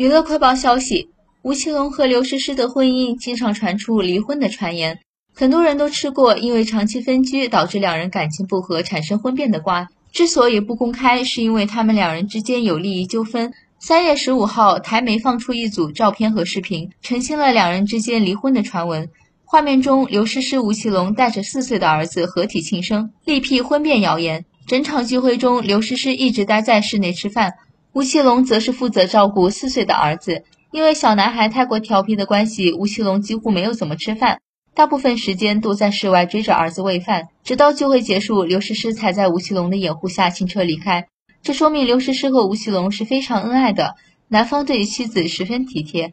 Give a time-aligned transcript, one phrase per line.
[0.00, 1.10] 娱乐快报消息：
[1.42, 4.98] 吴奇隆和刘诗诗的婚姻经常传出离婚的传言，
[5.34, 9.90] 很多人都吃过因为长期分居导致两人感情不和产生婚变的瓜。
[10.10, 13.52] 之所以不公开，是因为他们两人之间有利益纠纷。
[13.78, 19.10] 三月十五号，台媒放出一组照片和视频，澄清了两人之间离婚的传闻。
[19.44, 24.46] 画面中，刘诗诗、吴奇隆带着四岁的儿子合体庆生，力辟婚变谣言。
[24.66, 27.52] 整场聚会中，刘诗诗一直待在室内吃饭。
[27.92, 34.40] 吴奇隆则是负责照顾四岁的儿子，因为小男孩太过调皮的关系，吴奇隆几乎没有怎么吃饭，
[34.74, 37.28] 大部分时间都在室外追着儿子喂饭。
[37.42, 41.08] 直到聚会结束，刘诗诗才在吴奇隆的掩护下乘车离开。
[41.42, 43.96] 这说明刘诗诗和吴奇隆是非常恩爱的，
[44.28, 46.12] 男方对妻子十分体贴。